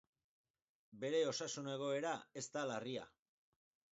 [1.03, 3.07] Bere osasun egoera ez da larria.